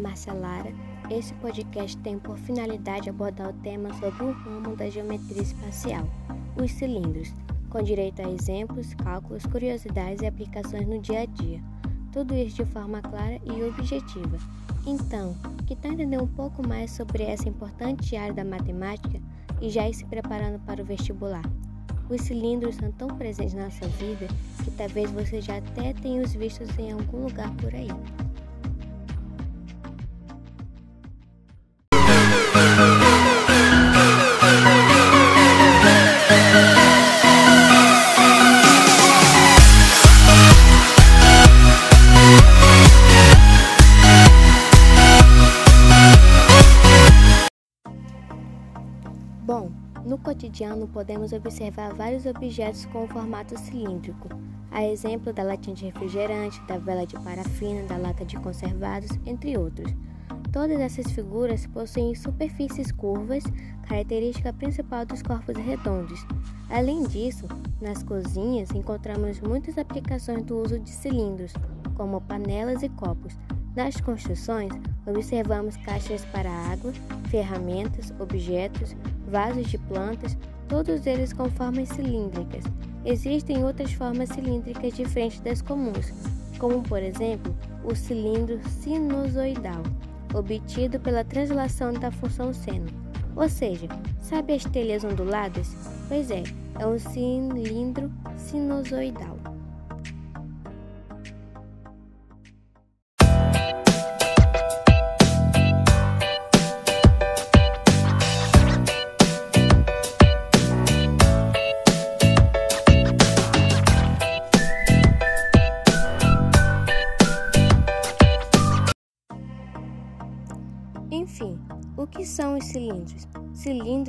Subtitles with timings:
[0.00, 0.72] fala a Marcia Lara.
[1.10, 6.08] Esse podcast tem por finalidade abordar o tema sobre um ramo da geometria espacial,
[6.60, 7.34] os cilindros,
[7.68, 11.60] com direito a exemplos, cálculos, curiosidades e aplicações no dia a dia.
[12.12, 14.38] Tudo isso de forma clara e objetiva.
[14.86, 15.36] Então,
[15.66, 19.20] que tal entender um pouco mais sobre essa importante área da matemática
[19.60, 21.44] e já ir se preparando para o vestibular?
[22.08, 24.26] Os cilindros são tão presentes na sua vida
[24.64, 27.88] que talvez você já até tenha os vistos em algum lugar por aí.
[50.10, 54.28] No cotidiano podemos observar vários objetos com formato cilíndrico,
[54.72, 59.56] a exemplo da latinha de refrigerante, da vela de parafina, da lata de conservados, entre
[59.56, 59.94] outros.
[60.52, 63.44] Todas essas figuras possuem superfícies curvas,
[63.86, 66.26] característica principal dos corpos redondos.
[66.68, 67.46] Além disso,
[67.80, 71.52] nas cozinhas encontramos muitas aplicações do uso de cilindros,
[71.94, 73.38] como panelas e copos.
[73.76, 74.72] Nas construções,
[75.06, 76.92] observamos caixas para água,
[77.30, 78.96] ferramentas, objetos,
[79.30, 80.36] vasos de plantas,
[80.68, 82.64] todos eles com formas cilíndricas.
[83.04, 86.12] Existem outras formas cilíndricas diferentes das comuns,
[86.58, 89.82] como por exemplo o cilindro sinusoidal,
[90.34, 92.86] obtido pela translação da função seno.
[93.34, 93.88] Ou seja,
[94.20, 95.74] sabe as telhas onduladas?
[96.08, 96.42] Pois é,
[96.78, 99.39] é um cilindro sinusoidal.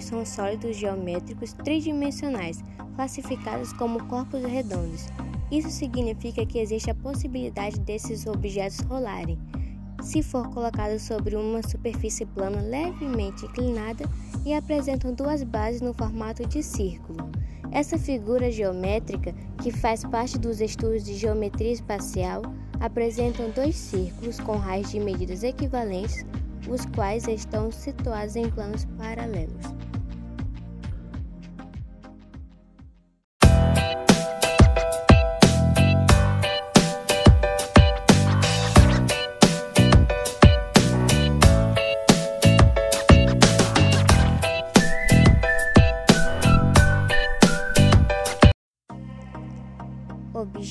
[0.00, 2.62] São sólidos geométricos tridimensionais,
[2.94, 5.08] classificados como corpos redondos.
[5.50, 9.38] Isso significa que existe a possibilidade desses objetos rolarem,
[10.02, 14.04] se for colocados sobre uma superfície plana levemente inclinada
[14.44, 17.30] e apresentam duas bases no formato de círculo.
[17.70, 22.42] Essa figura geométrica, que faz parte dos estudos de geometria espacial,
[22.80, 26.24] apresentam dois círculos com raios de medidas equivalentes
[26.68, 29.73] os quais estão situados em planos paralelos.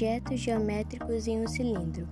[0.00, 2.08] Objetos geométricos em um cilindro.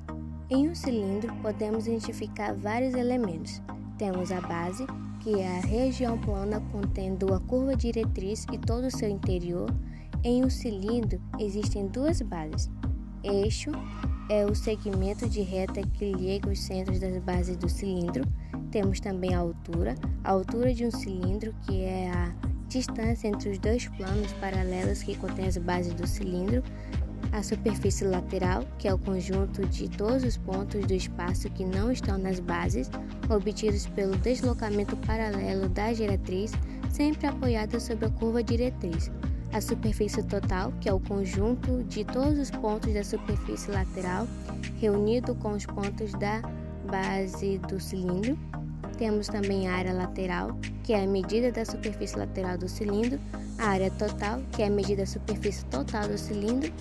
[0.50, 3.62] Em um cilindro, podemos identificar vários elementos.
[3.96, 4.84] Temos a base,
[5.20, 9.74] que é a região plana contendo a curva diretriz e todo o seu interior.
[10.22, 12.70] Em um cilindro, existem duas bases.
[13.24, 13.70] Eixo
[14.28, 18.22] é o segmento de reta que liga os centros das bases do cilindro.
[18.70, 19.94] Temos também a altura,
[20.24, 22.34] a altura de um cilindro, que é a
[22.68, 26.62] distância entre os dois planos paralelos que contêm as bases do cilindro
[27.32, 31.90] a superfície lateral, que é o conjunto de todos os pontos do espaço que não
[31.92, 32.90] estão nas bases,
[33.28, 36.52] obtidos pelo deslocamento paralelo da geratriz,
[36.90, 39.10] sempre apoiada sobre a curva diretriz.
[39.52, 44.26] A superfície total, que é o conjunto de todos os pontos da superfície lateral,
[44.78, 46.42] reunido com os pontos da
[46.90, 48.38] base do cilindro.
[48.98, 53.18] Temos também a área lateral, que é a medida da superfície lateral do cilindro,
[53.58, 56.72] a área total, que é a medida da superfície total do cilindro,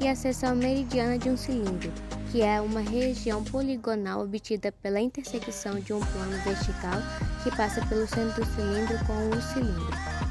[0.00, 1.92] e a seção meridiana de um cilindro,
[2.30, 7.00] que é uma região poligonal obtida pela intersecção de um plano vertical
[7.42, 10.25] que passa pelo centro do cilindro com o cilindro.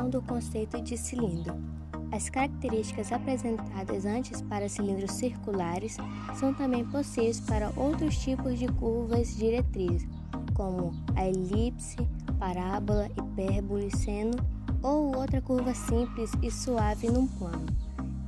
[0.00, 1.54] Extensão do conceito de cilindro.
[2.10, 5.98] As características apresentadas antes para cilindros circulares
[6.36, 10.08] são também possíveis para outros tipos de curvas diretrizes,
[10.54, 11.98] como a elipse,
[12.38, 14.38] parábola, hipérbole, seno
[14.82, 17.66] ou outra curva simples e suave num plano.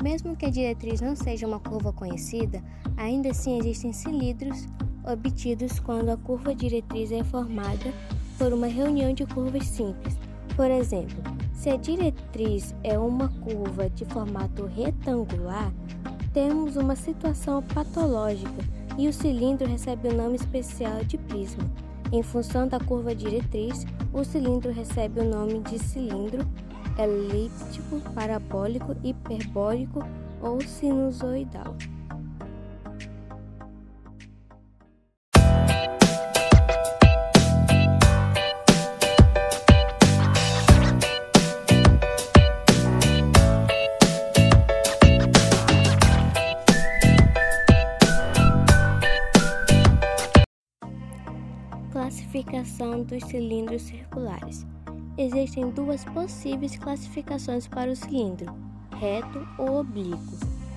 [0.03, 2.63] Mesmo que a diretriz não seja uma curva conhecida,
[2.99, 4.69] ainda assim existem cilindros
[5.11, 7.95] obtidos quando a curva diretriz é formada
[8.37, 10.19] por uma reunião de curvas simples
[10.55, 11.23] por exemplo,
[11.63, 15.73] Se a diretriz é uma curva de formato retangular,
[16.33, 18.65] temos uma situação patológica
[18.99, 21.71] e o cilindro recebe o nome especial de prisma.
[22.11, 26.45] Em função da curva diretriz, o cilindro recebe o nome de cilindro
[26.99, 30.05] elíptico, parabólico, hiperbólico
[30.41, 31.77] ou sinusoidal.
[52.03, 54.67] Classificação dos cilindros circulares.
[55.17, 58.53] Existem duas possíveis classificações para o cilindro,
[58.99, 60.19] reto ou oblíquo,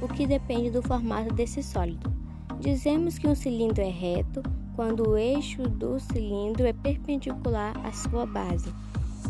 [0.03, 2.13] o que depende do formato desse sólido.
[2.59, 4.43] Dizemos que um cilindro é reto
[4.75, 8.71] quando o eixo do cilindro é perpendicular à sua base.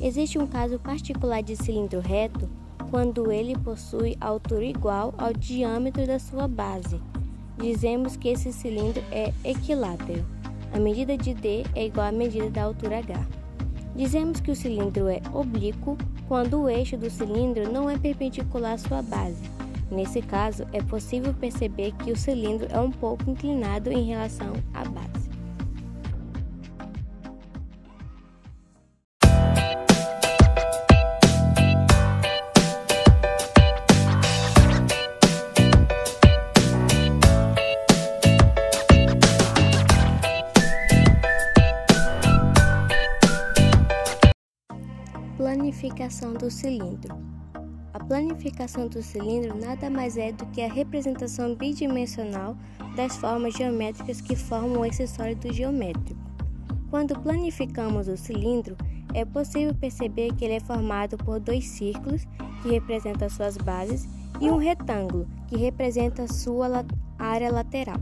[0.02, 2.50] Existe um caso particular de cilindro reto
[2.92, 7.00] quando ele possui altura igual ao diâmetro da sua base.
[7.58, 10.35] Dizemos que esse cilindro é equilátero.
[10.74, 13.26] A medida de D é igual à medida da altura H.
[13.96, 15.98] Dizemos que o cilindro é oblíquo
[16.28, 19.42] quando o eixo do cilindro não é perpendicular à sua base.
[19.90, 24.84] Nesse caso, é possível perceber que o cilindro é um pouco inclinado em relação à
[24.84, 25.15] base.
[45.66, 47.18] Planificação do cilindro.
[47.92, 52.56] A planificação do cilindro nada mais é do que a representação bidimensional
[52.96, 56.22] das formas geométricas que formam esse sólido geométrico.
[56.92, 58.78] Quando planificamos o cilindro,
[59.16, 62.26] é possível perceber que ele é formado por dois círculos,
[62.62, 64.08] que representam suas bases,
[64.40, 66.86] e um retângulo, que representa sua
[67.18, 68.00] área lateral.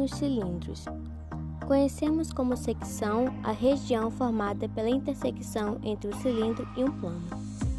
[0.00, 0.84] Nos cilindros.
[1.66, 7.22] Conhecemos como secção a região formada pela intersecção entre o cilindro e um plano.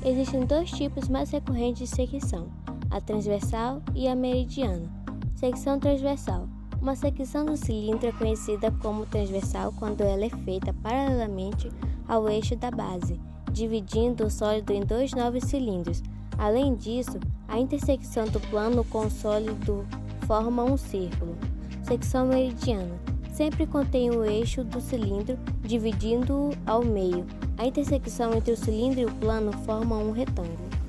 [0.05, 2.47] Existem dois tipos mais recorrentes de secção,
[2.89, 4.89] a transversal e a meridiana.
[5.35, 6.47] Secção transversal.
[6.81, 11.71] Uma secção do cilindro é conhecida como transversal quando ela é feita paralelamente
[12.07, 13.19] ao eixo da base,
[13.51, 16.01] dividindo o sólido em dois novos cilindros.
[16.37, 19.85] Além disso, a intersecção do plano com o sólido
[20.25, 21.35] forma um círculo.
[21.91, 22.97] Secção meridiana
[23.33, 27.25] sempre contém o eixo do cilindro, dividindo-o ao meio.
[27.57, 30.80] A intersecção entre o cilindro e o plano forma um retângulo.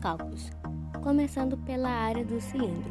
[0.00, 0.50] Cálculos,
[1.02, 2.90] começando pela área do cilindro.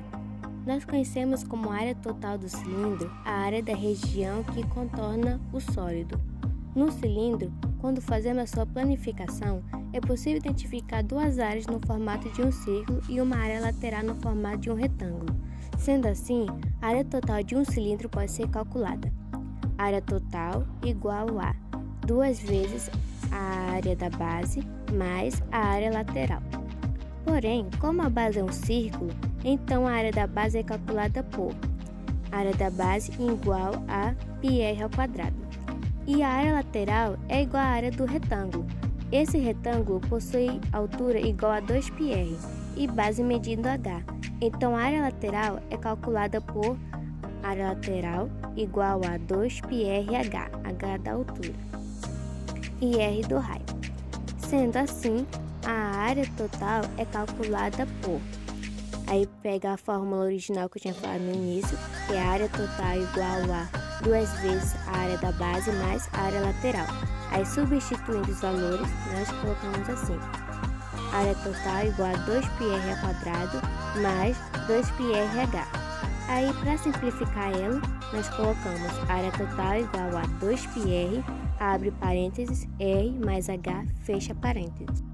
[0.65, 6.19] Nós conhecemos como área total do cilindro a área da região que contorna o sólido.
[6.75, 12.43] No cilindro, quando fazemos a sua planificação, é possível identificar duas áreas no formato de
[12.43, 15.35] um círculo e uma área lateral no formato de um retângulo.
[15.79, 16.45] Sendo assim,
[16.81, 19.11] a área total de um cilindro pode ser calculada.
[19.77, 21.55] Área total igual a
[22.05, 22.91] duas vezes
[23.31, 24.61] a área da base
[24.93, 26.58] mais a área lateral.
[27.28, 29.10] Porém, como a base é um círculo,
[29.44, 31.54] então a área da base é calculada por
[32.30, 35.36] área da base igual a πr ao quadrado.
[36.06, 38.66] E a área lateral é igual à área do retângulo.
[39.10, 42.36] Esse retângulo possui altura igual a 2πr
[42.76, 44.02] e base medindo h.
[44.40, 46.76] Então a área lateral é calculada por
[47.42, 50.14] área lateral igual a 2πrh,
[50.64, 51.52] h da altura,
[52.80, 53.62] e r do raio.
[54.38, 55.26] Sendo assim,
[55.68, 58.20] a área total é calculada por.
[59.06, 62.48] Aí pega a fórmula original que eu tinha falado no início, que é a área
[62.48, 66.86] total igual a duas vezes a área da base mais a área lateral.
[67.30, 70.18] Aí substituindo os valores, nós colocamos assim.
[71.12, 73.60] Área total igual a 2πr ao quadrado
[74.00, 75.66] mais 2πrh.
[76.28, 77.80] Aí para simplificar ela,
[78.12, 81.22] nós colocamos área total igual a 2πr
[81.60, 85.07] abre parênteses, R mais H, fecha parênteses.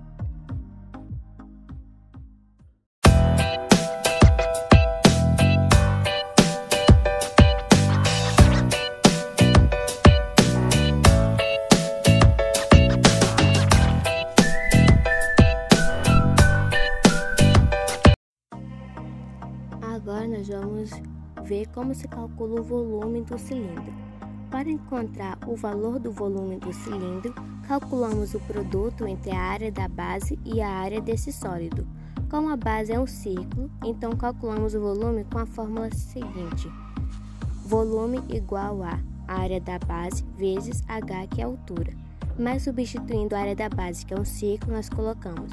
[21.65, 23.93] Ver como se calcula o volume do cilindro.
[24.49, 27.33] Para encontrar o valor do volume do cilindro,
[27.67, 31.85] calculamos o produto entre a área da base e a área desse sólido.
[32.29, 36.69] Como a base é um círculo, então calculamos o volume com a fórmula seguinte:
[37.65, 41.93] volume igual a área da base vezes h, que é a altura.
[42.37, 45.51] Mas substituindo a área da base, que é um círculo, nós colocamos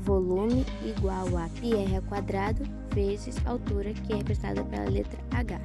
[0.00, 2.62] volume igual a πr quadrado
[2.94, 5.60] vezes altura, que é representada pela letra H.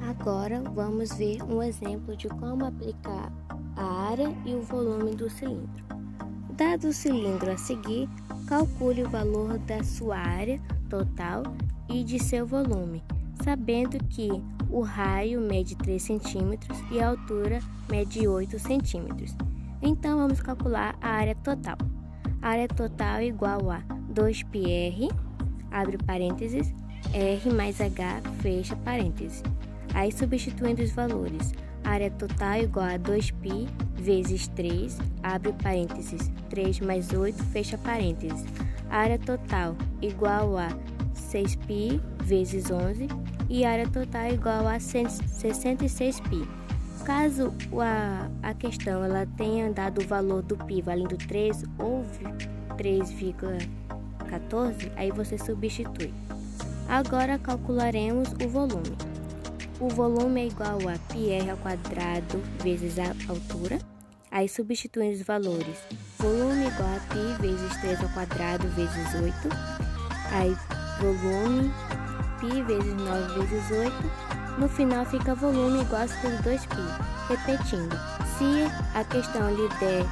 [0.00, 3.32] Agora vamos ver um exemplo de como aplicar
[3.78, 5.84] a área e o volume do cilindro.
[6.56, 8.08] Dado o cilindro a seguir,
[8.48, 11.44] calcule o valor da sua área total
[11.88, 13.02] e de seu volume,
[13.44, 14.28] sabendo que
[14.68, 16.58] o raio mede 3 cm
[16.90, 19.36] e a altura mede 8 cm.
[19.80, 21.78] Então vamos calcular a área total.
[22.42, 23.80] A área total é igual a
[24.12, 25.14] 2πr,
[25.70, 26.74] abre parênteses,
[27.14, 29.42] r mais h, fecha parênteses.
[29.94, 31.52] Aí substituindo os valores,
[31.83, 38.45] área total é igual a 2π vezes 3, abre parênteses, 3 mais 8, fecha parênteses.
[38.89, 40.69] área total igual a
[41.13, 43.07] 6π vezes 11
[43.49, 46.47] e área total é igual a 66π.
[47.05, 52.05] Caso a, a questão ela tenha dado o valor do π valendo 3 ou
[52.77, 56.13] 3,14, aí você substitui.
[56.87, 58.95] Agora calcularemos o volume.
[59.79, 63.79] O volume é igual a πr ao quadrado vezes a altura.
[64.31, 65.77] Aí substituindo os valores.
[66.17, 69.33] Volume igual a π vezes 3 ao quadrado vezes 8.
[70.31, 70.55] Aí
[70.99, 71.71] volume
[72.39, 74.59] π vezes 9 vezes 8.
[74.59, 77.13] No final fica volume igual a 2π.
[77.27, 77.95] Repetindo,
[78.37, 80.05] se a questão lhe der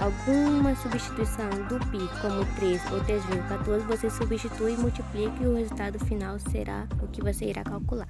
[0.00, 5.98] alguma substituição do π como 3 ou 3,14, você substitui e multiplica e o resultado
[6.04, 8.08] final será o que você irá calcular.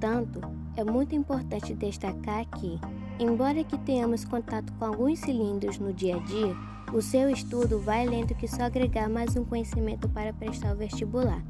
[0.00, 0.40] Portanto,
[0.78, 2.80] é muito importante destacar que,
[3.18, 6.56] embora que tenhamos contato com alguns cilindros no dia a dia,
[6.94, 10.78] o seu estudo vai além do que só agregar mais um conhecimento para prestar o
[10.78, 11.44] vestibular.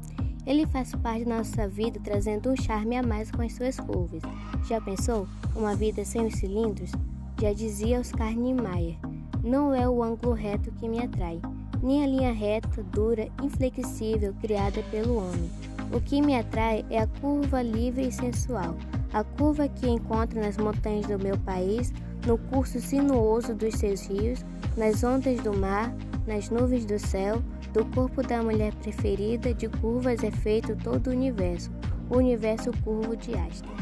[0.45, 4.21] Ele faz parte da nossa vida trazendo um charme a mais com as suas curvas.
[4.67, 5.29] Já pensou?
[5.55, 6.91] Uma vida sem os cilindros?
[7.39, 8.97] Já dizia Oscar Niemeyer,
[9.41, 11.39] não é o ângulo reto que me atrai,
[11.81, 17.07] nem a linha reta, dura, inflexível criada pelo homem o que me atrai é a
[17.07, 18.75] curva livre e sensual,
[19.13, 21.93] a curva que encontro nas montanhas do meu país,
[22.25, 24.45] no curso sinuoso dos seus rios,
[24.77, 25.93] nas ondas do mar,
[26.25, 27.41] nas nuvens do céu,
[27.73, 31.71] do corpo da mulher preferida, de curvas é feito todo o universo,
[32.09, 33.80] o universo curvo de Einstein.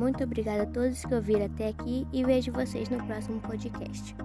[0.00, 4.16] Muito obrigada a todos que ouviram até aqui e vejo vocês no próximo podcast.